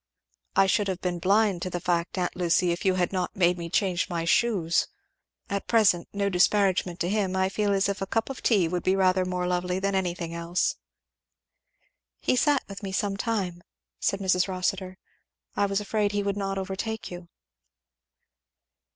"I 0.55 0.65
should 0.65 0.87
have 0.87 0.99
been 0.99 1.19
blind 1.19 1.61
to 1.61 1.69
the 1.69 1.79
fact, 1.79 2.17
aunt 2.17 2.35
Lucy, 2.35 2.71
if 2.71 2.85
you 2.85 2.95
had 2.95 3.13
not 3.13 3.35
made 3.35 3.59
me 3.59 3.69
change 3.69 4.09
my 4.09 4.25
shoes. 4.25 4.87
At 5.47 5.67
present, 5.67 6.07
no 6.11 6.27
disparagement 6.27 6.99
to 7.01 7.07
him, 7.07 7.35
I 7.35 7.49
feel 7.49 7.71
as 7.71 7.87
if 7.87 8.01
a 8.01 8.07
cup 8.07 8.27
of 8.31 8.41
tea 8.41 8.67
would 8.67 8.81
be 8.81 8.95
rather 8.95 9.25
more 9.25 9.45
lovely 9.45 9.77
than 9.77 9.93
anything 9.93 10.33
else." 10.33 10.75
"He 12.19 12.35
sat 12.35 12.63
with 12.67 12.81
me 12.81 12.91
some 12.91 13.15
time," 13.15 13.61
said 13.99 14.21
Mrs. 14.21 14.47
Rossitur; 14.47 14.97
"I 15.55 15.67
was 15.67 15.79
afraid 15.79 16.13
he 16.13 16.23
would 16.23 16.35
not 16.35 16.57
overtake 16.57 17.11
you." 17.11 17.29